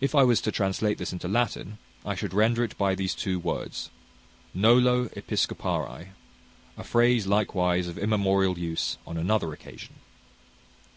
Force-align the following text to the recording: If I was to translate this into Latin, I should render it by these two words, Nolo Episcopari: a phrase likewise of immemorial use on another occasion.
If 0.00 0.14
I 0.14 0.22
was 0.22 0.40
to 0.42 0.52
translate 0.52 0.98
this 0.98 1.12
into 1.12 1.26
Latin, 1.26 1.78
I 2.06 2.14
should 2.14 2.32
render 2.32 2.62
it 2.62 2.78
by 2.78 2.94
these 2.94 3.12
two 3.12 3.40
words, 3.40 3.90
Nolo 4.54 5.06
Episcopari: 5.16 6.10
a 6.76 6.84
phrase 6.84 7.26
likewise 7.26 7.88
of 7.88 7.98
immemorial 7.98 8.56
use 8.56 8.98
on 9.04 9.16
another 9.16 9.52
occasion. 9.52 9.96